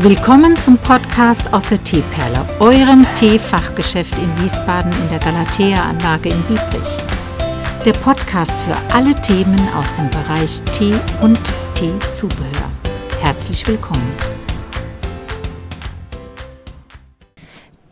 Willkommen 0.00 0.54
zum 0.58 0.76
Podcast 0.76 1.50
aus 1.54 1.70
der 1.70 1.82
Teeperle, 1.82 2.46
eurem 2.60 3.06
Teefachgeschäft 3.14 4.14
in 4.18 4.42
Wiesbaden 4.42 4.92
in 4.92 5.08
der 5.08 5.18
Galatea-Anlage 5.20 6.28
in 6.28 6.42
Biebrich. 6.42 6.98
Der 7.82 7.94
Podcast 7.94 8.52
für 8.66 8.76
alle 8.94 9.18
Themen 9.22 9.58
aus 9.74 9.90
dem 9.94 10.10
Bereich 10.10 10.60
Tee 10.74 10.92
und 11.22 11.40
Teezubehör. 11.74 12.70
Herzlich 13.22 13.66
willkommen. 13.66 14.12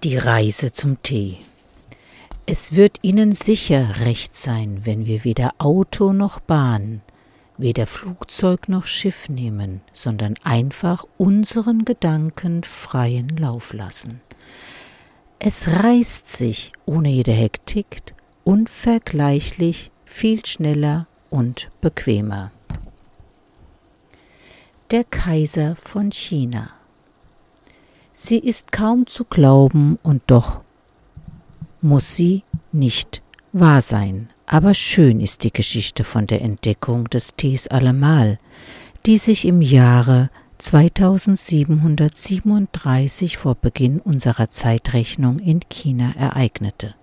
Die 0.03 0.19
Reise 0.19 0.73
zum 0.73 1.03
Tee. 1.03 1.39
Es 2.45 2.75
wird 2.75 2.99
Ihnen 3.01 3.33
sicher 3.33 4.01
recht 4.01 4.35
sein, 4.35 4.83
wenn 4.85 5.07
wir 5.07 5.25
weder 5.25 5.53
Auto 5.57 6.13
noch 6.13 6.39
Bahn, 6.39 7.01
weder 7.57 7.87
Flugzeug 7.87 8.69
noch 8.69 8.85
Schiff 8.85 9.29
nehmen, 9.29 9.81
sondern 9.93 10.35
einfach 10.43 11.05
unseren 11.17 11.85
Gedanken 11.85 12.65
freien 12.65 13.29
Lauf 13.37 13.73
lassen. 13.73 14.21
Es 15.39 15.69
reißt 15.69 16.29
sich 16.29 16.73
ohne 16.87 17.11
jede 17.11 17.33
Hektik 17.33 18.15
unvergleichlich 18.45 19.91
viel 20.05 20.45
schneller 20.47 21.07
und 21.31 21.71
bequemer. 21.81 22.51
Der 24.91 25.05
Kaiser 25.05 25.77
von 25.77 26.13
China. 26.13 26.71
Sie 28.13 28.39
ist 28.39 28.71
kaum 28.71 29.07
zu 29.07 29.25
glauben 29.25 29.99
und 30.03 30.23
doch 30.29 30.61
muss 31.81 32.15
sie 32.15 32.45
nicht 32.71 33.23
wahr 33.53 33.81
sein. 33.81 34.31
Aber 34.47 34.75
schön 34.75 35.21
ist 35.21 35.45
die 35.45 35.53
Geschichte 35.53 36.03
von 36.05 36.27
der 36.27 36.43
Entdeckung 36.43 37.09
des 37.09 37.37
Tees 37.37 37.69
allemal, 37.69 38.39
die 39.07 39.17
sich 39.19 39.47
im 39.47 39.63
Jahre 39.63 40.31
2737 40.59 43.37
vor 43.37 43.55
Beginn 43.55 44.01
unserer 44.01 44.51
Zeitrechnung 44.51 45.39
in 45.39 45.61
China 45.69 46.13
ereignete. 46.17 46.97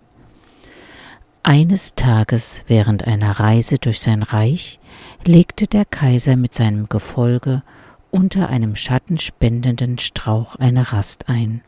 Eines 1.44 1.96
Tages 1.96 2.62
während 2.68 3.08
einer 3.08 3.40
Reise 3.40 3.80
durch 3.80 4.00
sein 4.00 4.22
Reich 4.22 4.80
legte 5.26 5.66
der 5.66 5.86
Kaiser 5.86 6.36
mit 6.36 6.54
seinem 6.54 6.88
Gefolge 6.88 7.64
unter 8.12 8.50
einem 8.50 8.76
schattenspendenden 8.76 9.98
Strauch 9.98 10.56
eine 10.58 10.92
Rast 10.92 11.30
ein. 11.30 11.62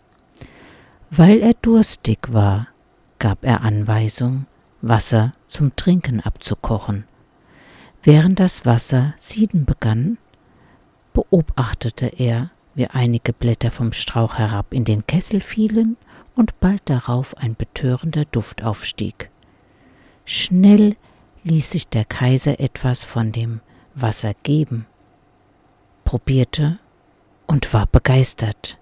Weil 1.10 1.42
er 1.42 1.56
durstig 1.56 2.32
war, 2.32 2.68
gab 3.18 3.44
er 3.44 3.62
Anweisung, 3.62 4.46
Wasser 4.84 5.32
zum 5.48 5.78
Trinken 5.78 6.20
abzukochen. 6.20 7.06
Während 8.04 8.42
das 8.42 8.66
Wasser 8.66 9.14
sieden 9.16 9.64
begann, 9.64 10.18
beobachtete 11.14 12.08
er, 12.08 12.52
wie 12.76 12.88
einige 12.88 13.32
Blätter 13.32 13.72
vom 13.72 13.94
Strauch 13.94 14.38
herab 14.38 14.74
in 14.74 14.84
den 14.84 15.08
Kessel 15.08 15.40
fielen 15.40 15.96
und 16.36 16.60
bald 16.60 16.82
darauf 16.86 17.38
ein 17.38 17.56
betörender 17.56 18.26
Duft 18.26 18.64
aufstieg. 18.64 19.30
Schnell 20.26 20.98
ließ 21.46 21.72
sich 21.72 21.88
der 21.88 22.04
Kaiser 22.04 22.60
etwas 22.60 23.06
von 23.06 23.32
dem 23.32 23.62
Wasser 23.96 24.34
geben, 24.44 24.86
probierte 26.04 26.78
und 27.48 27.74
war 27.74 27.86
begeistert. 27.86 28.80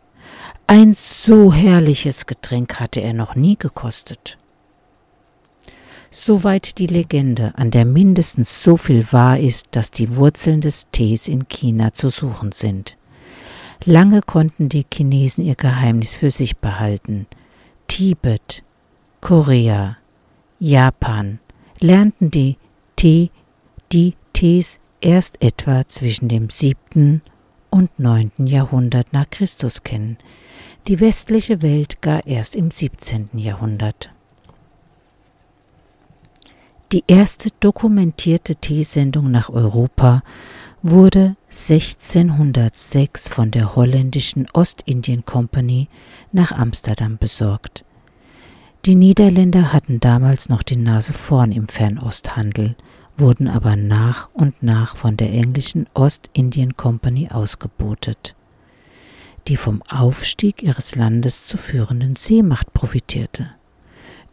Ein 0.66 0.96
so 0.96 1.54
herrliches 1.54 2.26
Getränk 2.26 2.80
hatte 2.80 3.02
er 3.02 3.14
noch 3.14 3.36
nie 3.36 3.56
gekostet. 3.56 4.40
Soweit 6.14 6.78
die 6.78 6.88
Legende, 6.88 7.54
an 7.56 7.72
der 7.72 7.86
mindestens 7.86 8.64
so 8.64 8.76
viel 8.76 9.10
wahr 9.14 9.40
ist, 9.40 9.68
dass 9.72 9.92
die 9.92 10.18
Wurzeln 10.18 10.60
des 10.60 10.88
Tees 10.92 11.30
in 11.30 11.48
China 11.48 11.94
zu 11.94 12.10
suchen 12.10 12.52
sind. 12.52 12.98
Lange 13.86 14.22
konnten 14.22 14.68
die 14.68 14.86
Chinesen 14.94 15.46
ihr 15.46 15.56
Geheimnis 15.56 16.14
für 16.14 16.30
sich 16.30 16.58
behalten. 16.58 17.28
Tibet, 17.88 18.62
Korea, 19.22 19.98
Japan 20.60 21.40
lernten 21.80 22.30
die 22.30 22.58
Tee, 22.98 23.32
die 23.94 24.16
Tees 24.34 24.82
erst 25.00 25.42
etwa 25.42 25.88
zwischen 25.88 26.28
dem 26.28 26.50
siebten 26.50 27.22
und 27.70 27.98
neunten 27.98 28.48
Jahrhundert 28.48 29.14
nach 29.14 29.30
Christus 29.30 29.84
kennen, 29.84 30.18
die 30.90 31.00
westliche 31.00 31.62
Welt 31.62 32.02
gar 32.02 32.28
erst 32.28 32.58
im 32.58 32.70
siebzehnten 32.70 33.40
Jahrhundert. 33.40 34.12
Die 36.92 37.06
erste 37.08 37.48
dokumentierte 37.62 38.58
Teesendung 38.58 39.32
nach 39.32 39.50
Europa 39.50 40.24
wurde 40.82 41.38
1606 41.50 43.30
von 43.30 43.50
der 43.50 43.78
holländischen 43.78 44.46
Ostindien 44.52 45.24
Company 45.24 45.88
nach 46.34 46.52
Amsterdam 46.52 47.18
besorgt. 47.18 47.86
Die 48.86 48.96
Niederländer 48.96 49.72
hatten 49.72 50.02
damals 50.02 50.50
noch 50.50 50.64
die 50.64 50.76
Nase 50.76 51.14
vorn 51.14 51.54
im 51.54 51.70
Fernosthandel, 51.70 52.76
wurden 53.16 53.48
aber 53.48 53.78
nach 53.78 54.30
und 54.34 54.62
nach 54.62 54.98
von 54.98 55.16
der 55.16 55.32
englischen 55.32 55.88
Ostindien 55.94 56.76
Company 56.76 57.30
ausgebotet, 57.32 58.36
die 59.48 59.56
vom 59.56 59.82
Aufstieg 59.84 60.62
ihres 60.62 60.96
Landes 60.96 61.48
zur 61.48 61.60
führenden 61.60 62.18
Seemacht 62.18 62.74
profitierte. 62.74 63.52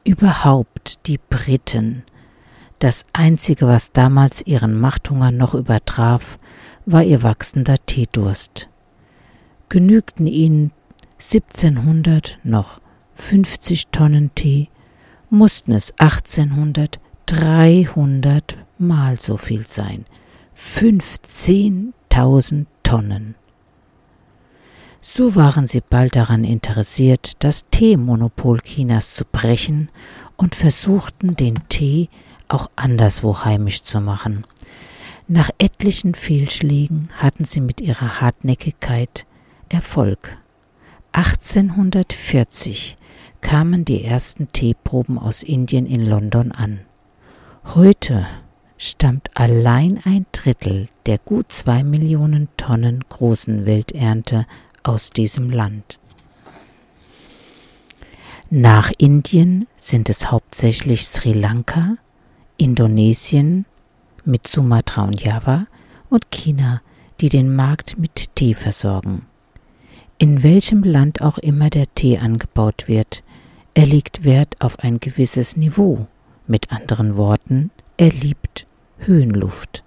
Überhaupt 0.03 1.07
die 1.07 1.19
Briten 1.19 2.03
das 2.79 3.05
Einzige, 3.13 3.67
was 3.67 3.93
damals 3.93 4.47
ihren 4.47 4.79
Machthunger 4.79 5.33
noch 5.33 5.55
übertraf, 5.55 6.39
war 6.87 7.03
ihr 7.03 7.23
wachsender 7.23 7.77
Teedurst. 7.87 8.69
Genügten 9.69 10.27
ihnen 10.27 10.73
1700 11.19 12.39
noch 12.45 12.81
50 13.15 13.89
Tonnen 13.89 14.31
Tee, 14.35 14.69
mussten 15.31 15.73
es 15.73 15.93
1800 15.99 17.01
300 17.29 18.57
mal 18.79 19.21
so 19.21 19.37
viel 19.37 19.69
sein. 19.69 20.07
15.000 20.57 22.65
Tonnen. 22.83 23.35
So 25.03 25.37
waren 25.37 25.67
sie 25.67 25.83
bald 25.87 26.17
daran 26.17 26.45
interessiert, 26.45 27.33
das 27.41 27.67
Teemonopol 27.71 28.63
Chinas 28.63 29.15
zu 29.15 29.27
brechen 29.27 29.91
und 30.39 30.55
versuchten 30.55 31.37
den 31.37 31.69
Tee 31.69 32.09
auch 32.49 32.71
anderswo 32.77 33.45
heimisch 33.45 33.83
zu 33.83 34.01
machen. 34.01 34.45
Nach 35.27 35.51
etlichen 35.59 36.15
Fehlschlägen 36.15 37.11
hatten 37.17 37.45
sie 37.45 37.61
mit 37.61 37.81
ihrer 37.81 38.21
Hartnäckigkeit 38.21 39.27
Erfolg. 39.69 40.37
1840 41.13 42.97
kamen 43.41 43.85
die 43.85 44.05
ersten 44.05 44.49
Teeproben 44.49 45.19
aus 45.19 45.43
Indien 45.43 45.87
in 45.87 46.05
London 46.05 46.53
an. 46.53 46.81
Heute 47.75 48.27
stammt 48.79 49.31
allein 49.35 50.01
ein 50.05 50.27
Drittel 50.33 50.89
der 51.07 51.19
gut 51.19 51.53
zwei 51.53 51.83
Millionen 51.83 52.49
Tonnen 52.57 53.05
großen 53.09 53.67
Welternte 53.67 54.47
aus 54.83 55.11
diesem 55.11 55.51
Land. 55.51 55.99
Nach 58.51 58.91
Indien 58.97 59.67
sind 59.77 60.09
es 60.09 60.31
hauptsächlich 60.31 61.07
Sri 61.07 61.35
Lanka, 61.35 61.97
Indonesien 62.59 63.67
mit 64.25 64.49
Sumatra 64.49 65.05
und 65.05 65.23
Java 65.23 65.65
und 66.11 66.31
China, 66.31 66.83
die 67.21 67.29
den 67.29 67.55
Markt 67.55 67.99
mit 67.99 68.35
Tee 68.35 68.55
versorgen. 68.55 69.27
In 70.19 70.43
welchem 70.43 70.83
Land 70.83 71.23
auch 71.23 71.39
immer 71.39 71.71
der 71.71 71.87
Tee 71.95 72.19
angebaut 72.19 72.85
wird, 72.89 73.23
er 73.75 73.87
legt 73.87 74.25
Wert 74.25 74.57
auf 74.61 74.81
ein 74.81 74.99
gewisses 74.99 75.57
Niveau. 75.57 76.09
Mit 76.49 76.73
anderen 76.73 77.17
Worten, 77.17 77.71
er 77.97 78.11
liebt 78.11 78.67
Höhenluft. 78.99 79.85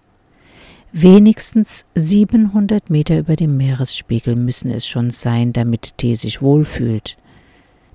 Wenigstens 0.94 1.86
700 1.96 2.90
Meter 2.90 3.20
über 3.20 3.36
dem 3.36 3.58
Meeresspiegel 3.58 4.38
müssen 4.38 4.72
es 4.72 4.88
schon 4.88 5.10
sein, 5.12 5.52
damit 5.52 5.98
Tee 5.98 6.16
sich 6.16 6.42
wohlfühlt. 6.42 7.18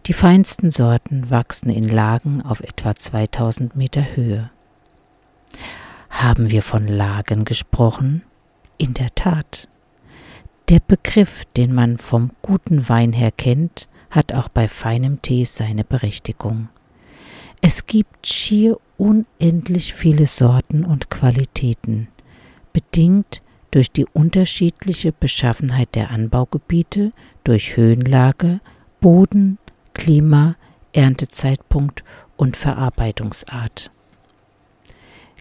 Die 0.04 0.12
feinsten 0.12 0.70
Sorten 0.70 1.30
wachsen 1.30 1.70
in 1.70 1.88
Lagen 1.88 2.42
auf 2.42 2.60
etwa 2.60 2.94
2000 2.94 3.74
Meter 3.74 4.14
Höhe. 4.14 4.50
Haben 6.10 6.50
wir 6.50 6.62
von 6.62 6.86
Lagen 6.88 7.44
gesprochen? 7.44 8.22
In 8.78 8.94
der 8.94 9.14
Tat. 9.14 9.68
Der 10.68 10.80
Begriff, 10.80 11.44
den 11.56 11.72
man 11.72 11.98
vom 11.98 12.32
guten 12.42 12.88
Wein 12.88 13.12
her 13.12 13.30
kennt, 13.30 13.88
hat 14.10 14.32
auch 14.32 14.48
bei 14.48 14.66
feinem 14.66 15.22
Tee 15.22 15.44
seine 15.44 15.84
Berechtigung. 15.84 16.68
Es 17.60 17.86
gibt 17.86 18.26
schier 18.26 18.78
unendlich 18.96 19.94
viele 19.94 20.26
Sorten 20.26 20.84
und 20.84 21.10
Qualitäten, 21.10 22.08
bedingt 22.72 23.42
durch 23.70 23.90
die 23.90 24.06
unterschiedliche 24.06 25.12
Beschaffenheit 25.12 25.94
der 25.94 26.10
Anbaugebiete, 26.10 27.12
durch 27.44 27.76
Höhenlage, 27.76 28.60
Boden, 29.00 29.58
Klima, 29.94 30.56
Erntezeitpunkt 30.92 32.04
und 32.36 32.56
Verarbeitungsart. 32.56 33.90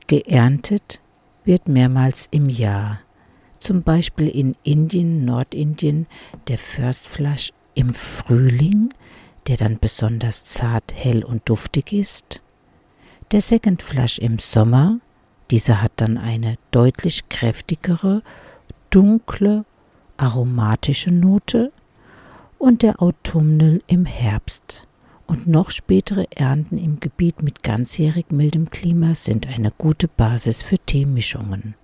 Geerntet 0.08 1.02
wird 1.46 1.68
mehrmals 1.68 2.28
im 2.30 2.48
Jahr, 2.50 3.00
zum 3.60 3.82
Beispiel 3.82 4.28
in 4.28 4.56
Indien, 4.62 5.26
Nordindien, 5.26 6.06
der 6.48 6.60
First 6.60 7.08
Flush 7.08 7.52
im 7.74 7.94
Frühling, 7.96 8.90
der 9.48 9.58
dann 9.58 9.80
besonders 9.80 10.46
zart, 10.46 10.94
hell 10.94 11.24
und 11.24 11.50
duftig 11.50 11.92
ist. 11.92 12.44
Der 13.32 13.42
Second 13.42 13.82
Flush 13.82 14.20
im 14.20 14.38
Sommer, 14.38 15.00
dieser 15.50 15.82
hat 15.82 15.94
dann 15.98 16.20
eine 16.20 16.58
deutlich 16.70 17.28
kräftigere, 17.30 18.22
dunkle, 18.92 19.66
aromatische 20.18 21.12
Note. 21.12 21.72
Und 22.58 22.84
der 22.84 23.02
Autumnal 23.02 23.82
im 23.86 24.06
Herbst. 24.06 24.88
Und 25.28 25.48
noch 25.48 25.72
spätere 25.72 26.26
Ernten 26.36 26.78
im 26.78 27.00
Gebiet 27.00 27.42
mit 27.42 27.64
ganzjährig 27.64 28.32
mildem 28.32 28.70
Klima 28.70 29.16
sind 29.16 29.48
eine 29.48 29.72
gute 29.72 30.08
Basis 30.08 30.62
für 30.62 30.78
Teemischungen. 30.78 31.76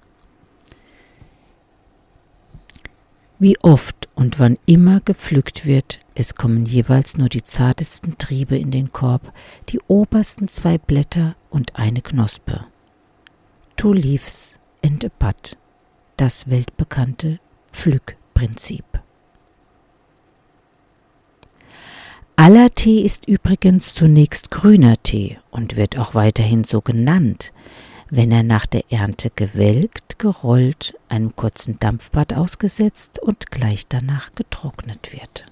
Wie 3.40 3.58
oft 3.64 4.08
und 4.14 4.38
wann 4.38 4.60
immer 4.68 5.00
gepflückt 5.00 5.66
wird, 5.66 6.00
es 6.14 6.36
kommen 6.36 6.68
jeweils 6.68 7.18
nur 7.18 7.28
die 7.28 7.44
zartesten 7.44 8.20
Triebe 8.20 8.56
in 8.56 8.70
den 8.70 8.92
Korb, 8.92 9.34
die 9.70 9.80
obersten 9.88 10.48
zwei 10.48 10.78
Blätter 10.78 11.36
und 11.50 11.76
eine 11.78 12.04
Knospe. 12.04 12.66
Two 13.78 13.94
leaves 13.94 14.60
and 14.86 15.04
a 15.04 15.10
bud, 15.18 15.58
das 16.18 16.52
weltbekannte 16.52 17.40
Pflückprinzip. 17.72 19.01
Aller 22.44 22.72
Tee 22.74 23.02
ist 23.02 23.28
übrigens 23.28 23.94
zunächst 23.94 24.50
grüner 24.50 24.96
Tee 25.04 25.38
und 25.52 25.76
wird 25.76 26.00
auch 26.00 26.16
weiterhin 26.16 26.64
so 26.64 26.82
genannt, 26.82 27.54
wenn 28.10 28.32
er 28.32 28.42
nach 28.42 28.66
der 28.66 28.92
Ernte 28.92 29.30
gewelkt, 29.30 30.18
gerollt, 30.18 30.96
einem 31.08 31.36
kurzen 31.36 31.78
Dampfbad 31.80 32.34
ausgesetzt 32.34 33.20
und 33.20 33.52
gleich 33.52 33.86
danach 33.88 34.34
getrocknet 34.34 35.14
wird. 35.14 35.46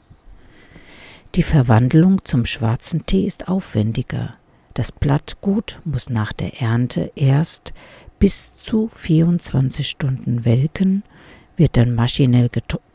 Die 1.35 1.43
Verwandlung 1.43 2.25
zum 2.25 2.47
schwarzen 2.47 3.05
Tee 3.05 3.27
ist 3.27 3.49
aufwendiger. 3.49 4.33
Das 4.73 4.91
Blattgut 4.91 5.81
muss 5.85 6.09
nach 6.09 6.33
der 6.33 6.59
Ernte 6.59 7.11
erst 7.15 7.71
bis 8.17 8.55
zu 8.55 8.87
24 8.87 9.87
Stunden 9.87 10.43
welken, 10.43 11.03
wird 11.55 11.77
dann 11.77 11.93
maschinell 11.93 12.49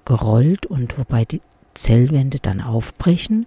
gerollt 0.05 0.67
und 0.67 0.99
wobei 0.99 1.25
die 1.25 1.43
Zellwände 1.75 2.41
dann 2.41 2.61
aufbrechen 2.61 3.45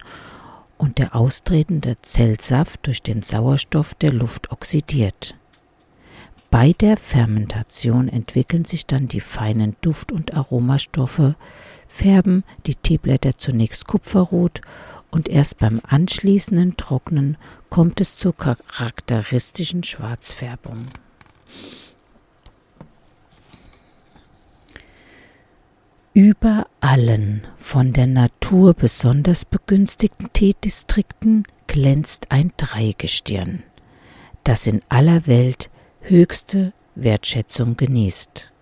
und 0.78 0.98
der 0.98 1.14
austretende 1.14 1.96
Zellsaft 2.00 2.86
durch 2.86 3.02
den 3.02 3.22
Sauerstoff 3.22 3.94
der 3.94 4.12
Luft 4.12 4.50
oxidiert. 4.50 5.34
Bei 6.50 6.72
der 6.72 6.96
Fermentation 6.96 8.08
entwickeln 8.08 8.64
sich 8.64 8.86
dann 8.86 9.06
die 9.06 9.20
feinen 9.20 9.76
Duft- 9.82 10.12
und 10.12 10.32
Aromastoffe, 10.34 11.34
färben 11.86 12.44
die 12.66 12.74
Teeblätter 12.74 13.36
zunächst 13.36 13.86
kupferrot 13.86 14.62
und 15.10 15.28
erst 15.28 15.58
beim 15.58 15.80
anschließenden 15.86 16.76
Trocknen 16.76 17.36
kommt 17.68 18.00
es 18.00 18.16
zur 18.16 18.34
charakteristischen 18.34 19.84
Schwarzfärbung. 19.84 20.86
Über 26.18 26.66
allen 26.80 27.46
von 27.58 27.92
der 27.92 28.08
Natur 28.08 28.74
besonders 28.74 29.44
begünstigten 29.44 30.32
Teedistrikten 30.32 31.44
glänzt 31.68 32.32
ein 32.32 32.50
Dreigestirn, 32.56 33.62
das 34.42 34.66
in 34.66 34.82
aller 34.88 35.28
Welt 35.28 35.70
höchste 36.00 36.72
Wertschätzung 36.96 37.76
genießt. 37.76 38.52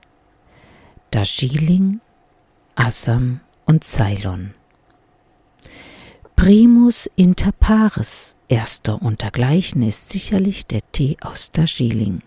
Darjeeling, 1.11 2.03
Assam 2.75 3.41
und 3.64 3.85
Ceylon. 3.85 4.53
Primus 6.37 7.08
inter 7.17 7.53
pares, 7.53 8.37
erster 8.49 9.00
untergleichen 9.00 9.81
ist 9.81 10.11
sicherlich 10.11 10.67
der 10.67 10.82
Tee 10.93 11.17
aus 11.23 11.53
Darjeeling. 11.53 12.20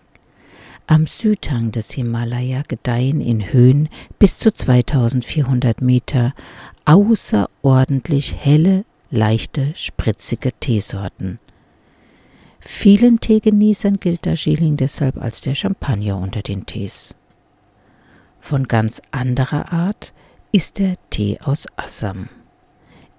Am 0.90 1.06
Südhang 1.06 1.70
des 1.70 1.92
Himalaya 1.92 2.64
gedeihen 2.66 3.20
in 3.20 3.52
Höhen 3.52 3.88
bis 4.18 4.38
zu 4.38 4.52
2400 4.52 5.82
Meter 5.82 6.34
außerordentlich 6.84 8.34
helle, 8.34 8.84
leichte, 9.08 9.72
spritzige 9.76 10.50
Teesorten. 10.58 11.38
Vielen 12.58 13.20
Teegenießern 13.20 14.00
gilt 14.00 14.26
Darjeeling 14.26 14.76
deshalb 14.76 15.16
als 15.22 15.40
der 15.40 15.54
Champagner 15.54 16.18
unter 16.18 16.42
den 16.42 16.66
Tees. 16.66 17.14
Von 18.40 18.66
ganz 18.66 19.00
anderer 19.12 19.72
Art 19.72 20.12
ist 20.50 20.80
der 20.80 20.94
Tee 21.10 21.38
aus 21.40 21.68
Assam. 21.76 22.30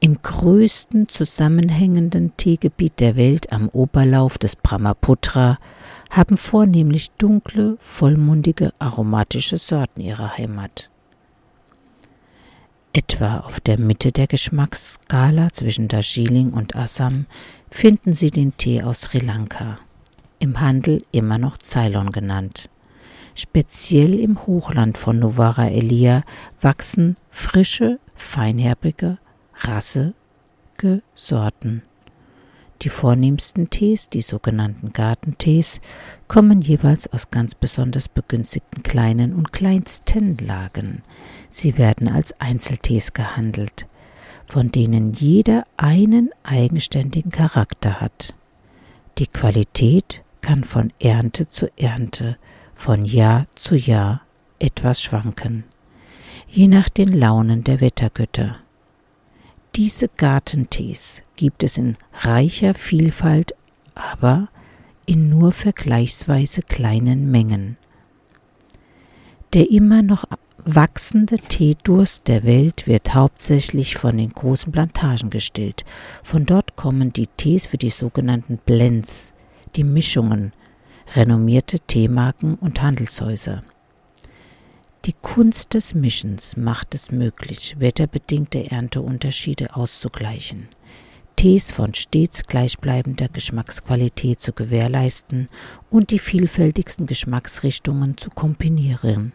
Im 0.01 0.21
größten 0.21 1.07
zusammenhängenden 1.07 2.35
Teegebiet 2.35 2.99
der 2.99 3.15
Welt 3.15 3.53
am 3.53 3.69
Oberlauf 3.69 4.37
des 4.37 4.57
Brahmaputra 4.57 5.57
haben 6.11 6.35
vornehmlich 6.35 7.11
dunkle, 7.11 7.77
vollmundige, 7.79 8.73
aromatische 8.79 9.57
Sorten 9.57 10.01
ihre 10.01 10.37
Heimat. 10.37 10.89
Etwa 12.93 13.39
auf 13.39 13.61
der 13.61 13.79
Mitte 13.79 14.11
der 14.11 14.27
Geschmacksskala 14.27 15.53
zwischen 15.53 15.87
Darjeeling 15.87 16.51
und 16.51 16.75
Assam 16.75 17.25
finden 17.69 18.13
Sie 18.13 18.29
den 18.29 18.57
Tee 18.57 18.83
aus 18.83 19.01
Sri 19.01 19.19
Lanka, 19.19 19.79
im 20.39 20.59
Handel 20.59 21.01
immer 21.13 21.37
noch 21.37 21.57
Ceylon 21.57 22.11
genannt. 22.11 22.69
Speziell 23.33 24.19
im 24.19 24.45
Hochland 24.45 24.97
von 24.97 25.17
Novara 25.17 25.69
Elia 25.69 26.23
wachsen 26.59 27.15
frische, 27.29 27.99
feinherbige, 28.13 29.19
rassige 29.55 31.01
Sorten. 31.13 31.83
Die 32.81 32.89
vornehmsten 32.89 33.69
Tees, 33.69 34.09
die 34.09 34.21
sogenannten 34.21 34.91
Gartentees, 34.91 35.81
kommen 36.27 36.61
jeweils 36.61 37.11
aus 37.13 37.29
ganz 37.29 37.53
besonders 37.53 38.09
begünstigten 38.09 38.81
kleinen 38.81 39.35
und 39.35 39.51
kleinsten 39.51 40.37
Lagen. 40.37 41.03
Sie 41.49 41.77
werden 41.77 42.07
als 42.07 42.39
Einzeltees 42.41 43.13
gehandelt, 43.13 43.87
von 44.47 44.71
denen 44.71 45.13
jeder 45.13 45.65
einen 45.77 46.31
eigenständigen 46.41 47.31
Charakter 47.31 48.01
hat. 48.01 48.33
Die 49.19 49.27
Qualität 49.27 50.23
kann 50.41 50.63
von 50.63 50.91
Ernte 50.99 51.47
zu 51.47 51.69
Ernte, 51.77 52.37
von 52.73 53.05
Jahr 53.05 53.43
zu 53.53 53.75
Jahr 53.75 54.21
etwas 54.57 55.03
schwanken, 55.03 55.65
je 56.47 56.67
nach 56.67 56.89
den 56.89 57.09
Launen 57.09 57.63
der 57.63 57.79
Wettergötter. 57.79 58.60
Diese 59.75 60.09
Gartentees 60.09 61.23
gibt 61.37 61.63
es 61.63 61.77
in 61.77 61.95
reicher 62.13 62.73
Vielfalt, 62.73 63.53
aber 63.95 64.49
in 65.05 65.29
nur 65.29 65.53
vergleichsweise 65.53 66.61
kleinen 66.61 67.31
Mengen. 67.31 67.77
Der 69.53 69.71
immer 69.71 70.01
noch 70.01 70.25
wachsende 70.57 71.37
Teedurst 71.37 72.27
der 72.27 72.43
Welt 72.43 72.85
wird 72.85 73.13
hauptsächlich 73.13 73.95
von 73.95 74.17
den 74.17 74.33
großen 74.33 74.73
Plantagen 74.73 75.29
gestillt. 75.29 75.85
Von 76.21 76.45
dort 76.45 76.75
kommen 76.75 77.13
die 77.13 77.27
Tees 77.27 77.65
für 77.65 77.77
die 77.77 77.89
sogenannten 77.89 78.57
Blends, 78.57 79.33
die 79.77 79.85
Mischungen, 79.85 80.51
renommierte 81.15 81.79
Teemarken 81.79 82.55
und 82.55 82.81
Handelshäuser. 82.81 83.63
Die 85.05 85.13
Kunst 85.13 85.73
des 85.73 85.95
Mischens 85.95 86.57
macht 86.57 86.93
es 86.93 87.09
möglich, 87.09 87.75
wetterbedingte 87.79 88.69
Ernteunterschiede 88.69 89.75
auszugleichen, 89.75 90.69
Tees 91.35 91.71
von 91.71 91.95
stets 91.95 92.43
gleichbleibender 92.43 93.27
Geschmacksqualität 93.27 94.39
zu 94.39 94.53
gewährleisten 94.53 95.49
und 95.89 96.11
die 96.11 96.19
vielfältigsten 96.19 97.07
Geschmacksrichtungen 97.07 98.15
zu 98.15 98.29
kombinieren. 98.29 99.33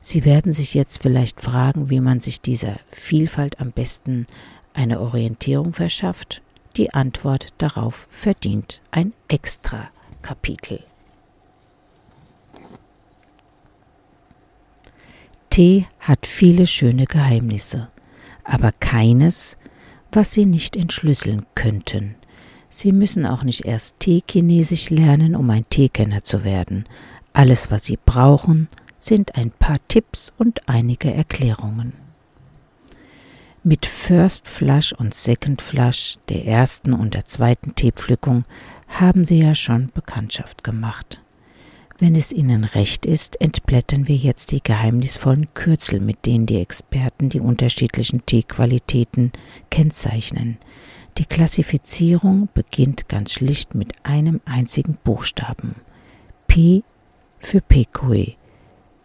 Sie 0.00 0.24
werden 0.24 0.52
sich 0.52 0.74
jetzt 0.74 1.02
vielleicht 1.02 1.40
fragen, 1.40 1.88
wie 1.88 2.00
man 2.00 2.18
sich 2.18 2.40
dieser 2.40 2.80
Vielfalt 2.90 3.60
am 3.60 3.70
besten 3.70 4.26
eine 4.74 4.98
Orientierung 4.98 5.72
verschafft. 5.72 6.42
Die 6.76 6.92
Antwort 6.92 7.50
darauf 7.58 8.08
verdient 8.10 8.82
ein 8.90 9.12
extra 9.28 9.88
Kapitel. 10.20 10.87
Tee 15.58 15.88
hat 15.98 16.24
viele 16.24 16.68
schöne 16.68 17.06
Geheimnisse, 17.06 17.88
aber 18.44 18.70
keines, 18.70 19.56
was 20.12 20.32
Sie 20.32 20.46
nicht 20.46 20.76
entschlüsseln 20.76 21.46
könnten. 21.56 22.14
Sie 22.68 22.92
müssen 22.92 23.26
auch 23.26 23.42
nicht 23.42 23.64
erst 23.64 23.98
Teechinesisch 23.98 24.88
lernen, 24.90 25.34
um 25.34 25.50
ein 25.50 25.68
Teekenner 25.68 26.22
zu 26.22 26.44
werden. 26.44 26.84
Alles, 27.32 27.72
was 27.72 27.86
Sie 27.86 27.98
brauchen, 28.06 28.68
sind 29.00 29.34
ein 29.34 29.50
paar 29.50 29.78
Tipps 29.88 30.32
und 30.38 30.68
einige 30.68 31.12
Erklärungen. 31.12 31.92
Mit 33.64 33.84
First 33.84 34.46
Flush 34.46 34.92
und 34.92 35.12
Second 35.12 35.60
Flush, 35.60 36.18
der 36.28 36.46
ersten 36.46 36.92
und 36.92 37.14
der 37.14 37.24
zweiten 37.24 37.74
Teepflückung, 37.74 38.44
haben 38.86 39.24
Sie 39.24 39.40
ja 39.40 39.56
schon 39.56 39.90
Bekanntschaft 39.92 40.62
gemacht. 40.62 41.20
Wenn 42.00 42.14
es 42.14 42.30
Ihnen 42.30 42.62
recht 42.62 43.06
ist, 43.06 43.40
entblättern 43.40 44.06
wir 44.06 44.14
jetzt 44.14 44.52
die 44.52 44.62
geheimnisvollen 44.62 45.52
Kürzel, 45.54 45.98
mit 45.98 46.26
denen 46.26 46.46
die 46.46 46.60
Experten 46.60 47.28
die 47.28 47.40
unterschiedlichen 47.40 48.24
Teequalitäten 48.24 49.32
kennzeichnen. 49.68 50.58
Die 51.18 51.24
Klassifizierung 51.24 52.48
beginnt 52.54 53.08
ganz 53.08 53.32
schlicht 53.32 53.74
mit 53.74 53.94
einem 54.04 54.40
einzigen 54.44 54.96
Buchstaben. 55.02 55.74
P 56.46 56.84
für 57.40 57.60
Pekoe, 57.60 58.36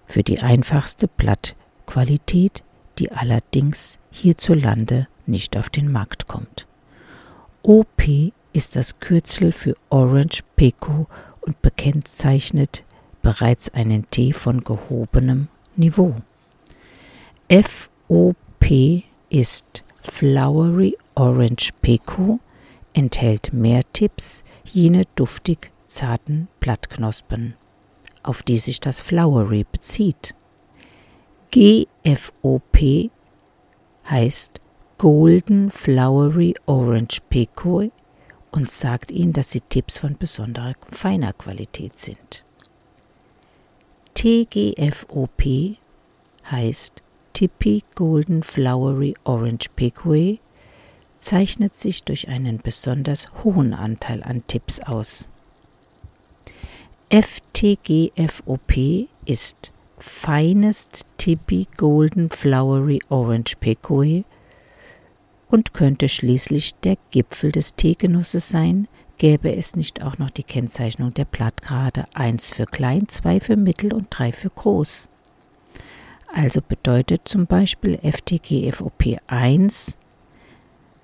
für 0.05 0.21
die 0.21 0.41
einfachste 0.41 1.07
Blattqualität, 1.07 2.63
die 2.99 3.11
allerdings 3.11 3.97
hierzulande 4.11 5.07
nicht 5.25 5.57
auf 5.57 5.71
den 5.71 5.91
Markt 5.91 6.27
kommt. 6.27 6.67
OP 7.63 8.03
ist 8.53 8.75
das 8.75 8.99
Kürzel 8.99 9.51
für 9.51 9.73
Orange 9.89 10.43
Peco 10.55 11.07
und 11.45 11.61
bekennzeichnet 11.61 12.83
bereits 13.21 13.73
einen 13.73 14.09
Tee 14.09 14.33
von 14.33 14.63
gehobenem 14.63 15.47
Niveau. 15.75 16.15
FOP 17.49 19.03
ist 19.29 19.83
Flowery 20.01 20.97
Orange 21.15 21.71
Peco, 21.81 22.39
enthält 22.93 23.53
mehr 23.53 23.81
Tipps, 23.93 24.43
jene 24.65 25.03
duftig 25.15 25.71
zarten 25.87 26.47
Blattknospen, 26.59 27.55
auf 28.21 28.43
die 28.43 28.57
sich 28.57 28.79
das 28.79 29.01
Flowery 29.01 29.65
bezieht. 29.71 30.35
GFOP 31.51 33.11
heißt 34.09 34.59
Golden 34.97 35.71
Flowery 35.71 36.55
Orange 36.65 37.19
Peco 37.29 37.91
und 38.53 38.69
sagt 38.69 39.09
ihnen, 39.09 39.33
dass 39.33 39.49
die 39.49 39.61
Tipps 39.61 39.97
von 39.97 40.15
besonderer 40.15 40.75
feiner 40.91 41.33
Qualität 41.33 41.97
sind. 41.97 42.45
TGFOP 44.13 45.77
heißt 46.49 47.01
Tippy 47.33 47.83
Golden 47.95 48.43
Flowery 48.43 49.15
Orange 49.23 49.69
Pequoy, 49.75 50.39
zeichnet 51.19 51.75
sich 51.75 52.03
durch 52.03 52.27
einen 52.27 52.59
besonders 52.59 53.27
hohen 53.43 53.73
Anteil 53.73 54.21
an 54.21 54.45
Tipps 54.45 54.79
aus. 54.81 55.29
FTGFOP 57.09 59.07
ist 59.25 59.71
Finest 59.97 61.07
Tippy 61.17 61.67
Golden 61.75 62.29
Flowery 62.29 62.99
Orange 63.09 63.55
Pequoy 63.59 64.25
und 65.53 65.71
könnte 65.75 66.09
schließlich 66.09 66.73
der 66.83 66.97
Gipfel 67.11 67.51
des 67.51 67.75
Teegenusses 67.75 68.49
sein, 68.49 68.87
gäbe 69.19 69.55
es 69.55 69.75
nicht 69.75 70.01
auch 70.01 70.17
noch 70.17 70.31
die 70.31 70.41
Kennzeichnung 70.41 71.13
der 71.13 71.25
Blattgrade 71.25 72.05
1 72.15 72.49
für 72.49 72.65
klein, 72.65 73.07
2 73.07 73.39
für 73.39 73.55
mittel 73.55 73.93
und 73.93 74.07
3 74.09 74.31
für 74.31 74.49
groß. 74.49 75.09
Also 76.33 76.59
bedeutet 76.67 77.27
zum 77.27 77.45
Beispiel 77.45 77.99
FTG-FOP 77.99 79.19
1 79.27 79.95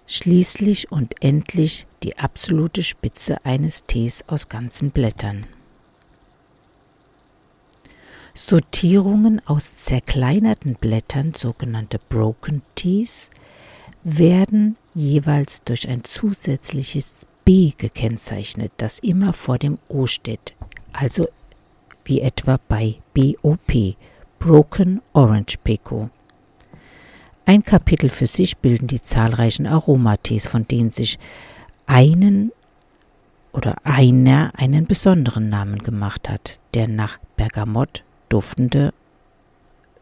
schließlich 0.08 0.92
und 0.92 1.22
endlich 1.22 1.86
die 2.02 2.18
absolute 2.18 2.82
Spitze 2.82 3.46
eines 3.46 3.84
Tees 3.84 4.24
aus 4.28 4.50
ganzen 4.50 4.90
Blättern. 4.90 5.46
Sortierungen 8.34 9.44
aus 9.46 9.76
zerkleinerten 9.76 10.74
Blättern, 10.74 11.36
sogenannte 11.36 12.00
Broken 12.00 12.64
Teas, 12.74 13.30
werden 14.04 14.78
jeweils 14.94 15.64
durch 15.64 15.88
ein 15.88 16.04
zusätzliches 16.04 17.26
B 17.46 17.74
gekennzeichnet, 17.76 18.72
das 18.78 19.00
immer 19.00 19.34
vor 19.34 19.58
dem 19.58 19.78
O 19.88 20.06
steht, 20.06 20.54
also 20.94 21.28
wie 22.06 22.22
etwa 22.22 22.60
bei 22.68 22.96
BOP, 23.14 23.96
Broken 24.40 25.02
Orange 25.14 25.58
Peco. 25.64 26.10
Ein 27.46 27.64
Kapitel 27.64 28.10
für 28.10 28.28
sich 28.28 28.58
bilden 28.58 28.88
die 28.88 29.02
zahlreichen 29.02 29.66
Aromatees, 29.66 30.48
von 30.48 30.68
denen 30.68 30.92
sich 30.92 31.18
einen 31.88 32.52
oder 33.52 33.76
einer 33.84 34.52
einen 34.56 34.86
besonderen 34.86 35.50
Namen 35.50 35.80
gemacht 35.80 36.30
hat, 36.30 36.60
der 36.74 36.88
nach 36.88 37.18
Bergamott 37.36 38.04
duftende 38.30 38.94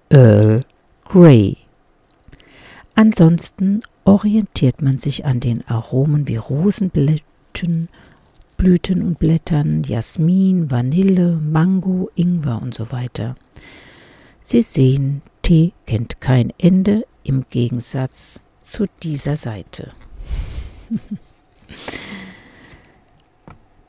Earl 0.10 0.66
Grey. 1.06 1.58
Ansonsten 2.98 3.84
orientiert 4.06 4.82
man 4.82 4.98
sich 4.98 5.24
an 5.24 5.40
den 5.40 5.64
Aromen 5.68 6.28
wie 6.28 6.38
Rosenblüten, 6.38 7.90
Blüten 8.58 9.04
und 9.04 9.20
Blättern, 9.20 9.84
Jasmin, 9.84 10.72
Vanille, 10.72 11.34
Mango, 11.34 12.10
Ingwer 12.16 12.60
und 12.60 12.74
so 12.74 12.92
weiter. 12.92 13.36
Sie 14.42 14.64
sehen, 14.64 15.22
Tee 15.44 15.74
kennt 15.86 16.22
kein 16.22 16.52
Ende 16.58 17.06
im 17.24 17.44
Gegensatz 17.52 18.40
zu 18.64 18.88
dieser 19.04 19.38
Seite. 19.38 19.90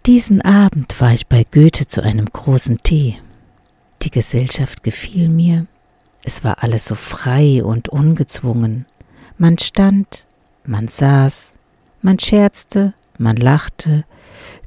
Diesen 0.04 0.42
Abend 0.42 1.00
war 1.00 1.14
ich 1.14 1.26
bei 1.28 1.44
Goethe 1.50 1.86
zu 1.86 2.02
einem 2.02 2.26
großen 2.26 2.82
Tee. 2.82 3.16
Die 4.02 4.10
Gesellschaft 4.10 4.82
gefiel 4.82 5.30
mir, 5.30 5.66
es 6.24 6.44
war 6.44 6.62
alles 6.62 6.84
so 6.84 6.94
frei 6.94 7.64
und 7.64 7.88
ungezwungen. 7.88 8.84
Man 9.40 9.56
stand, 9.56 10.26
man 10.64 10.88
saß, 10.88 11.54
man 12.02 12.18
scherzte, 12.18 12.94
man 13.18 13.36
lachte. 13.36 14.04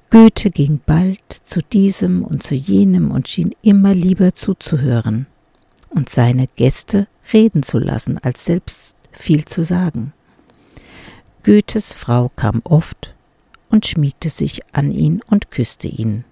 Goethe 0.09 0.49
ging 0.49 0.79
bald 0.85 1.19
zu 1.43 1.61
diesem 1.61 2.23
und 2.23 2.41
zu 2.41 2.55
jenem 2.55 3.11
und 3.11 3.27
schien 3.27 3.53
immer 3.61 3.93
lieber 3.93 4.33
zuzuhören 4.33 5.27
und 5.89 6.07
seine 6.07 6.47
Gäste 6.55 7.07
reden 7.33 7.63
zu 7.63 7.79
lassen, 7.79 8.17
als 8.17 8.45
selbst 8.45 8.95
viel 9.11 9.43
zu 9.43 9.65
sagen. 9.65 10.13
Goethes 11.43 11.93
Frau 11.93 12.31
kam 12.37 12.61
oft 12.63 13.13
und 13.69 13.85
schmiegte 13.85 14.29
sich 14.29 14.61
an 14.73 14.93
ihn 14.93 15.21
und 15.27 15.51
küsste 15.51 15.89
ihn. 15.89 16.23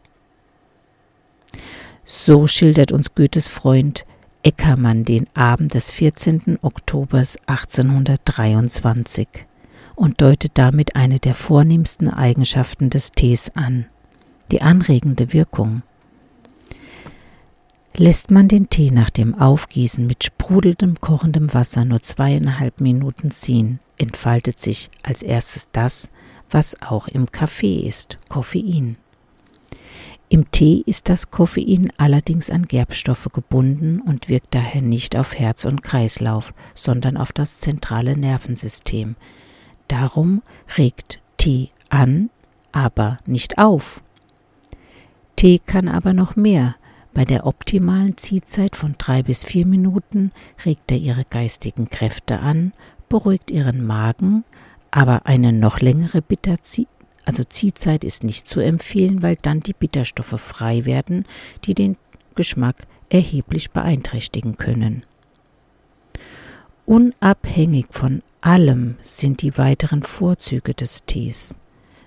So 2.06 2.48
schildert 2.48 2.94
uns 2.94 3.16
Goethes 3.16 3.50
Freund 3.50 4.06
Eckermann 4.42 5.04
den 5.04 5.28
Abend 5.34 5.74
des 5.74 5.92
14. 5.92 6.60
Oktobers 6.62 7.38
1823 7.48 9.28
und 9.96 10.22
deutet 10.22 10.54
damit 10.54 10.96
eine 10.96 11.20
der 11.20 11.36
vornehmsten 11.36 12.10
Eigenschaften 12.10 12.90
des 12.90 13.12
Tees 13.12 13.52
an, 13.56 13.88
die 14.50 14.62
anregende 14.62 15.34
Wirkung. 15.34 15.84
Lässt 17.98 18.32
man 18.32 18.48
den 18.48 18.70
Tee 18.70 18.92
nach 18.92 19.10
dem 19.10 19.36
Aufgießen 19.36 20.08
mit 20.08 20.24
sprudelndem 20.24 21.02
kochendem 21.02 21.54
Wasser 21.54 21.84
nur 21.84 22.02
zweieinhalb 22.02 22.80
Minuten 22.80 23.32
ziehen, 23.32 23.82
entfaltet 23.98 24.58
sich 24.58 24.90
als 25.04 25.22
erstes 25.22 25.68
das, 25.74 26.12
was 26.50 26.82
auch 26.82 27.10
im 27.10 27.30
Kaffee 27.30 27.80
ist, 27.80 28.20
Koffein. 28.30 28.96
Im 30.32 30.52
Tee 30.52 30.84
ist 30.86 31.10
das 31.10 31.32
Koffein 31.32 31.92
allerdings 31.98 32.52
an 32.52 32.68
Gerbstoffe 32.68 33.30
gebunden 33.34 34.00
und 34.00 34.30
wirkt 34.30 34.54
daher 34.54 34.82
nicht 34.82 35.16
auf 35.16 35.36
Herz 35.36 35.66
und 35.66 35.82
Kreislauf, 35.82 36.54
sondern 36.76 37.18
auf 37.18 37.32
das 37.32 37.60
zentrale 37.60 38.16
Nervensystem. 38.16 39.16
Darum 39.88 40.44
regt 40.78 41.20
Tee 41.38 41.72
an, 41.90 42.30
aber 42.72 43.18
nicht 43.26 43.58
auf. 43.58 44.04
Tee 45.36 45.60
kann 45.66 45.88
aber 45.88 46.14
noch 46.14 46.36
mehr. 46.36 46.76
Bei 47.12 47.26
der 47.26 47.48
optimalen 47.48 48.16
Ziehzeit 48.18 48.76
von 48.76 48.94
drei 49.00 49.24
bis 49.24 49.44
vier 49.44 49.66
Minuten 49.66 50.32
regt 50.64 50.92
er 50.92 50.98
ihre 50.98 51.26
geistigen 51.26 51.90
Kräfte 51.90 52.40
an, 52.40 52.72
beruhigt 53.10 53.50
ihren 53.50 53.84
Magen, 53.84 54.44
aber 54.92 55.26
eine 55.26 55.54
noch 55.54 55.80
längere 55.80 56.22
Bitterzeit 56.22 56.88
also 57.30 57.44
Ziehzeit 57.44 58.04
ist 58.04 58.24
nicht 58.24 58.48
zu 58.48 58.60
empfehlen, 58.60 59.22
weil 59.22 59.38
dann 59.40 59.60
die 59.60 59.74
Bitterstoffe 59.74 60.42
frei 60.42 60.86
werden, 60.86 61.26
die 61.64 61.76
den 61.76 61.96
Geschmack 62.34 62.88
erheblich 63.10 63.70
beeinträchtigen 63.70 64.58
können. 64.58 65.04
Unabhängig 66.88 67.86
von 67.92 68.24
allem 68.42 68.96
sind 69.04 69.44
die 69.44 69.60
weiteren 69.60 70.02
Vorzüge 70.02 70.74
des 70.74 71.04
Tees. 71.06 71.54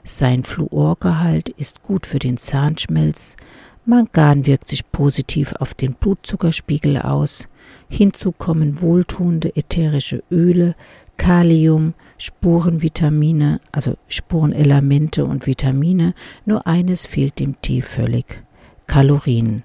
Sein 0.03 0.43
Fluorgehalt 0.43 1.51
ist 1.51 1.85
gut 1.85 2.05
für 2.05 2.19
den 2.19 2.37
Zahnschmelz, 2.37 3.37
Mangan 3.85 4.45
wirkt 4.45 4.67
sich 4.67 4.91
positiv 4.91 5.53
auf 5.61 5.73
den 5.73 5.95
Blutzuckerspiegel 5.95 6.99
aus, 6.99 7.49
hinzu 7.89 8.33
kommen 8.33 8.81
wohltuende 8.81 9.55
ätherische 9.55 10.25
Öle, 10.33 10.75
Kalium, 11.17 11.95
Spurenvitamine, 12.23 13.61
also 13.73 13.97
Spurenelemente 14.07 15.25
und 15.25 15.49
Vitamine, 15.49 16.15
nur 16.47 16.69
eines 16.69 17.05
fehlt 17.05 17.41
dem 17.41 17.61
Tee 17.63 17.83
völlig, 17.83 18.45
Kalorien. 18.87 19.65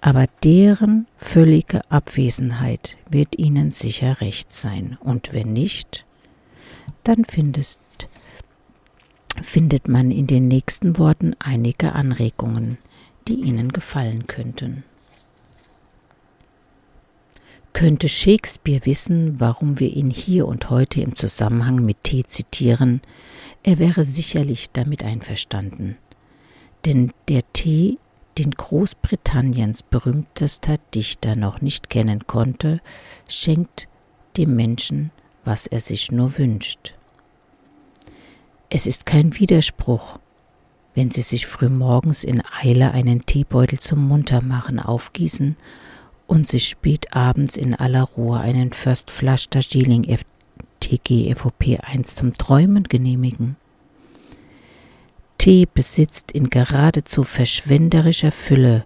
Aber 0.00 0.26
deren 0.44 1.08
völlige 1.16 1.80
Abwesenheit 1.90 2.98
wird 3.10 3.36
Ihnen 3.36 3.72
sicher 3.72 4.20
recht 4.20 4.52
sein, 4.52 4.96
und 5.00 5.32
wenn 5.32 5.52
nicht, 5.52 6.06
dann 7.02 7.24
findest, 7.24 7.80
findet 9.42 9.88
man 9.88 10.12
in 10.12 10.28
den 10.28 10.46
nächsten 10.46 10.98
Worten 10.98 11.34
einige 11.40 11.94
Anregungen, 11.94 12.78
die 13.26 13.34
Ihnen 13.34 13.72
gefallen 13.72 14.28
könnten. 14.28 14.84
Könnte 17.80 18.10
Shakespeare 18.10 18.84
wissen, 18.84 19.40
warum 19.40 19.80
wir 19.80 19.88
ihn 19.88 20.10
hier 20.10 20.46
und 20.46 20.68
heute 20.68 21.00
im 21.00 21.16
Zusammenhang 21.16 21.76
mit 21.76 22.04
Tee 22.04 22.24
zitieren, 22.24 23.00
er 23.62 23.78
wäre 23.78 24.04
sicherlich 24.04 24.70
damit 24.70 25.02
einverstanden. 25.02 25.96
Denn 26.84 27.10
der 27.28 27.40
Tee, 27.54 27.96
den 28.36 28.50
Großbritanniens 28.50 29.82
berühmtester 29.82 30.76
Dichter 30.94 31.36
noch 31.36 31.62
nicht 31.62 31.88
kennen 31.88 32.26
konnte, 32.26 32.82
schenkt 33.26 33.88
dem 34.36 34.54
Menschen, 34.56 35.10
was 35.46 35.66
er 35.66 35.80
sich 35.80 36.12
nur 36.12 36.36
wünscht. 36.36 36.94
Es 38.68 38.86
ist 38.86 39.06
kein 39.06 39.38
Widerspruch, 39.38 40.18
wenn 40.94 41.10
Sie 41.10 41.22
sich 41.22 41.46
frühmorgens 41.46 42.24
in 42.24 42.42
Eile 42.60 42.90
einen 42.90 43.22
Teebeutel 43.22 43.80
zum 43.80 44.06
Muntermachen 44.06 44.78
aufgießen 44.78 45.56
und 46.30 46.46
sich 46.46 46.68
spät 46.68 47.12
abends 47.12 47.56
in 47.56 47.74
aller 47.74 48.04
Ruhe 48.04 48.38
einen 48.38 48.70
First 48.70 49.10
Flush 49.10 49.48
Darjeeling 49.48 50.04
TG 50.78 51.34
FOP 51.34 51.80
1 51.82 52.14
zum 52.14 52.34
Träumen 52.34 52.84
genehmigen. 52.84 53.56
Tee 55.38 55.66
besitzt 55.66 56.30
in 56.30 56.48
geradezu 56.48 57.24
verschwenderischer 57.24 58.30
Fülle 58.30 58.84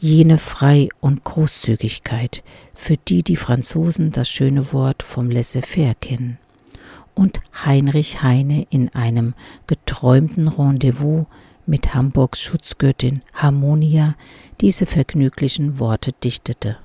jene 0.00 0.38
Frei- 0.38 0.88
und 1.00 1.22
Großzügigkeit, 1.22 2.42
für 2.74 2.96
die 2.96 3.22
die 3.22 3.36
Franzosen 3.36 4.10
das 4.10 4.30
schöne 4.30 4.72
Wort 4.72 5.02
vom 5.02 5.30
Laissez-faire 5.30 5.96
kennen. 6.00 6.38
Und 7.14 7.42
Heinrich 7.66 8.22
Heine 8.22 8.66
in 8.70 8.88
einem 8.94 9.34
geträumten 9.66 10.48
Rendezvous 10.48 11.26
mit 11.66 11.92
Hamburgs 11.92 12.40
Schutzgöttin 12.40 13.20
Harmonia 13.34 14.14
diese 14.62 14.86
vergnüglichen 14.86 15.78
Worte 15.78 16.12
dichtete. 16.12 16.78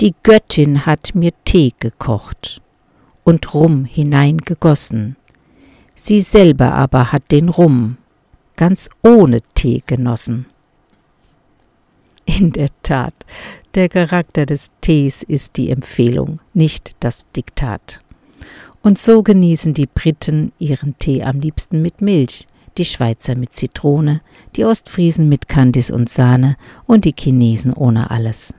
Die 0.00 0.14
Göttin 0.22 0.86
hat 0.86 1.16
mir 1.16 1.32
Tee 1.44 1.72
gekocht 1.80 2.62
und 3.24 3.52
Rum 3.52 3.84
hineingegossen. 3.84 5.16
Sie 5.96 6.20
selber 6.20 6.72
aber 6.72 7.10
hat 7.10 7.32
den 7.32 7.48
Rum 7.48 7.96
ganz 8.54 8.90
ohne 9.02 9.40
Tee 9.54 9.82
genossen. 9.84 10.46
In 12.26 12.52
der 12.52 12.68
Tat, 12.84 13.12
der 13.74 13.88
Charakter 13.88 14.46
des 14.46 14.70
Tees 14.82 15.24
ist 15.24 15.56
die 15.56 15.68
Empfehlung, 15.70 16.38
nicht 16.54 16.94
das 17.00 17.24
Diktat. 17.34 17.98
Und 18.82 19.00
so 19.00 19.24
genießen 19.24 19.74
die 19.74 19.86
Briten 19.86 20.52
ihren 20.60 20.96
Tee 21.00 21.24
am 21.24 21.40
liebsten 21.40 21.82
mit 21.82 22.02
Milch, 22.02 22.46
die 22.76 22.84
Schweizer 22.84 23.34
mit 23.34 23.52
Zitrone, 23.52 24.20
die 24.54 24.64
Ostfriesen 24.64 25.28
mit 25.28 25.48
Kandis 25.48 25.90
und 25.90 26.08
Sahne 26.08 26.56
und 26.86 27.04
die 27.04 27.14
Chinesen 27.18 27.72
ohne 27.72 28.12
alles. 28.12 28.54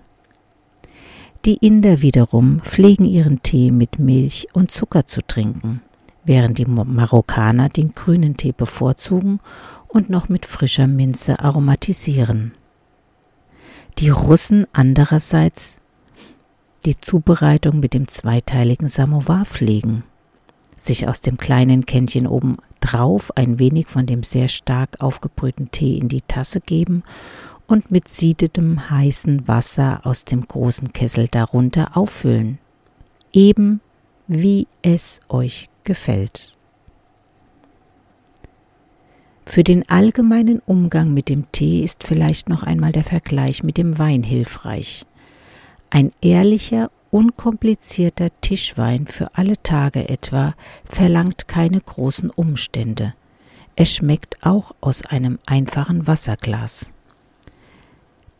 Die 1.46 1.56
Inder 1.56 2.02
wiederum 2.02 2.60
pflegen 2.62 3.06
ihren 3.06 3.42
Tee 3.42 3.72
mit 3.72 3.98
Milch 3.98 4.50
und 4.52 4.72
Zucker 4.72 5.06
zu 5.06 5.22
trinken, 5.26 5.82
während 6.26 6.58
die 6.58 6.66
Marokkaner 6.66 7.70
den 7.70 7.94
grünen 7.94 8.36
Tee 8.36 8.52
bevorzugen 8.52 9.40
und 9.88 10.10
noch 10.10 10.28
mit 10.28 10.46
frischer 10.46 10.88
Minze 10.88 11.40
aromatisieren. 11.40 12.52
Die 14.00 14.10
Russen 14.10 14.66
andererseits 14.74 15.78
die 16.84 17.00
Zubereitung 17.00 17.80
mit 17.80 17.94
dem 17.94 18.10
zweiteiligen 18.10 18.90
Samovar 18.90 19.46
pflegen, 19.46 20.04
sich 20.76 21.08
aus 21.08 21.22
dem 21.22 21.38
kleinen 21.38 21.86
Kännchen 21.86 22.28
oben 22.28 22.58
drauf 22.82 23.36
ein 23.38 23.60
wenig 23.60 23.88
von 23.88 24.06
dem 24.06 24.24
sehr 24.24 24.50
stark 24.50 24.98
aufgebrühten 25.00 25.72
Tee 25.72 25.98
in 25.98 26.10
die 26.10 26.22
Tasse 26.22 26.60
geben 26.60 27.04
und 27.70 27.92
mit 27.92 28.08
siedetem 28.08 28.90
heißen 28.90 29.48
Wasser 29.48 30.02
aus 30.04 30.26
dem 30.26 30.48
großen 30.48 30.92
Kessel 30.92 31.28
darunter 31.28 31.96
auffüllen, 31.96 32.58
eben 33.32 33.80
wie 34.28 34.68
es 34.82 35.22
euch 35.30 35.70
gefällt. 35.84 36.56
Für 39.46 39.64
den 39.64 39.88
allgemeinen 39.88 40.60
Umgang 40.66 41.14
mit 41.14 41.30
dem 41.30 41.52
Tee 41.52 41.84
ist 41.84 42.04
vielleicht 42.04 42.50
noch 42.50 42.64
einmal 42.64 42.92
der 42.92 43.04
Vergleich 43.04 43.64
mit 43.64 43.78
dem 43.78 43.98
Wein 44.00 44.24
hilfreich. 44.24 45.06
Ein 45.92 46.12
ehrlicher, 46.22 46.90
unkomplizierter 47.12 48.30
Tischwein 48.42 49.06
für 49.08 49.36
alle 49.36 49.62
Tage 49.62 50.10
etwa 50.10 50.56
verlangt 50.86 51.48
keine 51.48 51.82
großen 51.82 52.32
Umstände. 52.32 53.14
Er 53.76 53.86
schmeckt 53.86 54.44
auch 54.44 54.74
aus 54.82 55.04
einem 55.06 55.40
einfachen 55.46 56.06
Wasserglas. 56.08 56.92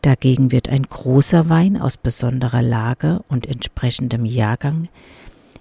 Dagegen 0.02 0.50
wird 0.50 0.68
ein 0.68 0.84
großer 0.84 1.48
Wein 1.48 1.80
aus 1.80 1.96
besonderer 1.96 2.62
Lage 2.62 3.22
und 3.28 3.46
entsprechendem 3.46 4.24
Jahrgang 4.24 4.88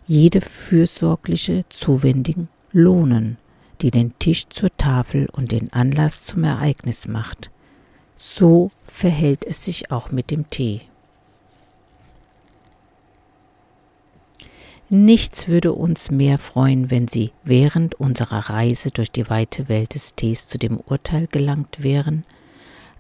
jede 0.08 0.42
fürsorgliche 0.42 1.66
Zuwendung 1.70 2.48
lohnen, 2.72 3.38
die 3.82 3.92
den 3.92 4.18
Tisch 4.20 4.48
zur 4.50 4.70
Tafel 4.78 5.28
und 5.32 5.52
den 5.52 5.72
Anlass 5.74 6.24
zum 6.24 6.44
Ereignis 6.44 7.08
macht. 7.08 7.52
So 8.16 8.72
verhält 8.86 9.46
es 9.46 9.64
sich 9.66 9.92
auch 9.92 10.12
mit 10.12 10.32
dem 10.32 10.50
Tee. 10.50 10.82
Nichts 14.90 15.48
würde 15.48 15.74
uns 15.74 16.10
mehr 16.10 16.40
freuen, 16.40 16.90
wenn 16.90 17.08
Sie 17.08 17.32
während 17.44 17.96
unserer 17.96 18.50
Reise 18.50 18.90
durch 18.90 19.12
die 19.12 19.30
weite 19.30 19.70
Welt 19.70 19.94
des 19.94 20.16
Tees 20.16 20.48
zu 20.48 20.58
dem 20.58 20.78
Urteil 20.78 21.28
gelangt 21.28 21.84
wären, 21.84 22.26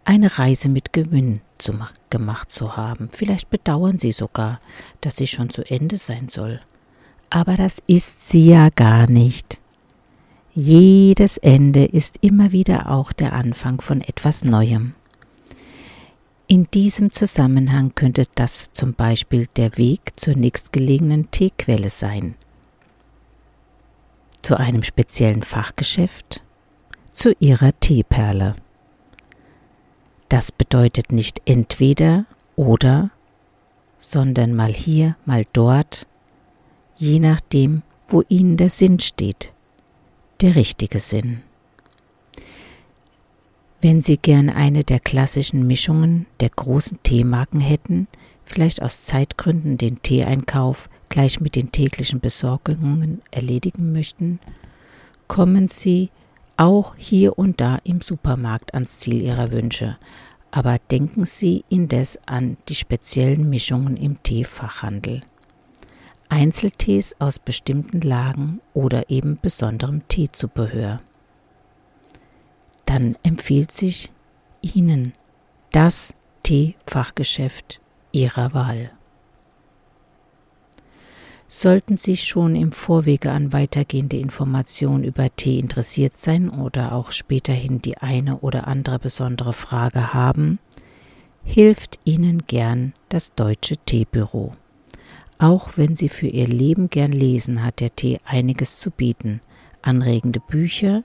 eine 0.06 0.38
Reise 0.40 0.70
mit 0.70 0.94
Gewinn 0.94 1.42
zu 1.58 1.74
gemacht 2.10 2.52
zu 2.52 2.78
haben. 2.78 3.10
Vielleicht 3.12 3.50
bedauern 3.50 4.00
Sie 4.00 4.12
sogar, 4.12 4.60
dass 5.02 5.18
sie 5.18 5.28
schon 5.28 5.50
zu 5.50 5.64
Ende 5.64 5.98
sein 5.98 6.30
soll. 6.30 6.62
Aber 7.30 7.56
das 7.56 7.82
ist 7.86 8.30
sie 8.30 8.50
ja 8.50 8.70
gar 8.70 9.08
nicht. 9.10 9.60
Jedes 10.54 11.38
Ende 11.38 11.86
ist 11.86 12.18
immer 12.22 12.52
wieder 12.52 12.90
auch 12.90 13.14
der 13.14 13.34
Anfang 13.34 13.82
von 13.82 14.02
etwas 14.02 14.44
Neuem. 14.44 14.96
In 16.48 16.66
diesem 16.72 17.12
Zusammenhang 17.12 17.94
könnte 17.94 18.26
das 18.34 18.74
zum 18.74 18.96
Beispiel 18.96 19.46
der 19.56 19.78
Weg 19.78 20.20
zur 20.20 20.36
nächstgelegenen 20.36 21.30
Teequelle 21.30 21.90
sein. 21.90 22.34
Zu 24.42 24.58
einem 24.58 24.82
speziellen 24.82 25.44
Fachgeschäft, 25.44 26.42
zu 27.12 27.36
ihrer 27.40 27.80
Teeperle. 27.80 28.56
Das 30.30 30.52
bedeutet 30.52 31.12
nicht 31.12 31.42
entweder 31.46 32.26
oder, 32.56 33.10
sondern 33.98 34.54
mal 34.54 34.72
hier, 34.72 35.16
mal 35.26 35.46
dort, 35.54 36.06
je 36.98 37.20
nachdem, 37.20 37.82
wo 38.08 38.24
Ihnen 38.30 38.56
der 38.56 38.70
Sinn 38.70 39.00
steht, 39.00 39.52
der 40.42 40.56
richtige 40.56 41.00
Sinn. 41.00 41.42
Wenn 43.82 44.02
Sie 44.02 44.18
gern 44.18 44.50
eine 44.50 44.84
der 44.84 45.00
klassischen 45.00 45.66
Mischungen 45.66 46.26
der 46.42 46.50
großen 46.50 47.02
Teemarken 47.02 47.62
hätten, 47.62 48.08
vielleicht 48.46 48.82
aus 48.82 49.06
Zeitgründen 49.06 49.78
den 49.78 50.02
Teeeinkauf 50.02 50.90
gleich 51.08 51.40
mit 51.40 51.56
den 51.56 51.72
täglichen 51.72 52.20
Besorgungen 52.20 53.22
erledigen 53.32 53.94
möchten, 53.94 54.40
kommen 55.28 55.68
Sie 55.70 56.10
auch 56.60 56.96
hier 56.98 57.40
und 57.40 57.62
da 57.62 57.80
im 57.86 58.02
Supermarkt 58.02 58.74
ans 58.74 59.00
Ziel 59.00 59.22
ihrer 59.22 59.52
Wünsche, 59.52 59.98
aber 60.52 60.78
denken 60.92 61.24
Sie 61.24 61.64
indes 61.70 62.20
an 62.26 62.58
die 62.68 62.76
speziellen 62.76 63.50
Mischungen 63.50 63.96
im 63.96 64.22
Teefachhandel. 64.22 65.22
Einzeltees 66.28 67.16
aus 67.20 67.40
bestimmten 67.40 68.02
Lagen 68.02 68.60
oder 68.74 69.10
eben 69.10 69.38
besonderem 69.42 70.06
Teezubehör. 70.10 71.02
Dann 72.86 73.16
empfiehlt 73.24 73.72
sich 73.72 74.12
Ihnen 74.62 75.14
das 75.72 76.14
Teefachgeschäft 76.44 77.80
Ihrer 78.12 78.54
Wahl. 78.54 78.92
Sollten 81.52 81.98
Sie 81.98 82.16
schon 82.16 82.56
im 82.56 82.72
Vorwege 82.72 83.32
an 83.32 83.52
weitergehende 83.52 84.18
Informationen 84.18 85.04
über 85.04 85.36
Tee 85.36 85.58
interessiert 85.58 86.16
sein 86.16 86.48
oder 86.48 86.94
auch 86.94 87.10
späterhin 87.10 87.82
die 87.82 87.98
eine 87.98 88.38
oder 88.38 88.68
andere 88.68 89.00
besondere 89.00 89.54
Frage 89.54 90.14
haben, 90.14 90.60
hilft 91.44 92.00
Ihnen 92.06 92.46
gern 92.46 92.94
das 93.10 93.34
Deutsche 93.34 93.78
Teebüro. 93.78 94.52
Auch 95.40 95.72
wenn 95.76 95.96
Sie 95.96 96.10
für 96.10 96.28
Ihr 96.28 96.48
Leben 96.48 96.92
gern 96.92 97.12
lesen, 97.12 97.64
hat 97.64 97.80
der 97.80 97.96
Tee 97.96 98.20
einiges 98.26 98.78
zu 98.78 98.92
bieten. 98.92 99.42
Anregende 99.82 100.40
Bücher, 100.40 101.04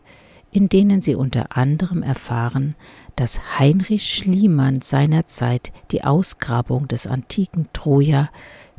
in 0.52 0.68
denen 0.68 1.00
Sie 1.00 1.14
unter 1.14 1.56
anderem 1.56 2.02
erfahren, 2.02 2.74
dass 3.16 3.58
Heinrich 3.58 4.12
Schliemann 4.12 4.82
seinerzeit 4.82 5.72
die 5.90 6.04
Ausgrabung 6.04 6.86
des 6.86 7.06
antiken 7.06 7.68
Troja 7.72 8.28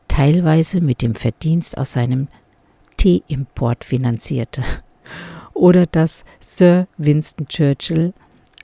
teilweise 0.08 0.82
mit 0.82 1.02
dem 1.02 1.16
Verdienst 1.16 1.78
aus 1.78 1.94
seinem 1.94 2.28
Teeimport 2.98 3.84
finanzierte. 3.84 4.64
Oder 5.54 5.86
dass 5.86 6.26
Sir 6.40 6.88
Winston 6.98 7.48
Churchill 7.48 8.14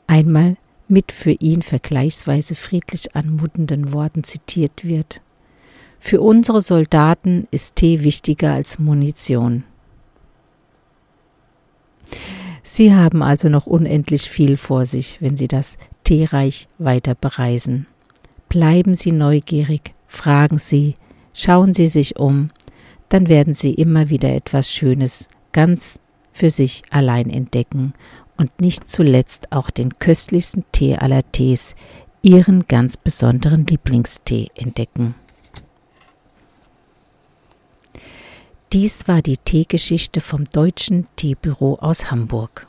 einmal 0.08 0.58
mit 0.88 1.12
für 1.12 1.32
ihn 1.32 1.62
vergleichsweise 1.62 2.54
friedlich 2.56 3.16
anmutenden 3.16 3.94
Worten 3.94 4.24
zitiert 4.24 4.84
wird. 4.84 5.22
Für 6.00 6.20
unsere 6.20 6.62
Soldaten 6.62 7.48
ist 7.52 7.78
Tee 7.78 8.04
wichtiger 8.04 8.54
als 8.54 8.78
Munition. 8.80 9.64
Sie 12.64 12.94
haben 12.94 13.24
also 13.24 13.50
noch 13.50 13.68
unendlich 13.68 14.30
viel 14.30 14.58
vor 14.58 14.86
sich, 14.86 15.22
wenn 15.22 15.38
Sie 15.38 15.48
das 15.48 15.78
Teereich 16.04 16.68
weiter 16.78 17.16
bereisen. 17.16 17.88
Bleiben 18.50 18.96
Sie 18.96 19.12
neugierig, 19.12 19.94
fragen 20.08 20.60
Sie, 20.60 20.96
schauen 21.34 21.74
Sie 21.74 21.88
sich 21.88 22.18
um, 22.18 22.50
dann 23.10 23.28
werden 23.28 23.54
Sie 23.54 23.74
immer 23.74 24.10
wieder 24.10 24.34
etwas 24.34 24.72
Schönes 24.72 25.28
ganz 25.52 26.00
für 26.34 26.50
sich 26.50 26.84
allein 26.90 27.30
entdecken 27.30 27.94
und 28.38 28.62
nicht 28.62 28.88
zuletzt 28.88 29.52
auch 29.52 29.70
den 29.70 30.00
köstlichsten 30.00 30.64
Tee 30.72 30.96
aller 30.96 31.30
Tees, 31.32 31.76
Ihren 32.24 32.68
ganz 32.68 32.98
besonderen 32.98 33.66
Lieblingstee 33.66 34.50
entdecken. 34.56 35.16
Dies 38.72 39.08
war 39.08 39.22
die 39.22 39.38
Teegeschichte 39.38 40.22
vom 40.22 40.46
Deutschen 40.46 41.08
Teebüro 41.18 41.76
aus 41.76 42.10
Hamburg. 42.10 42.68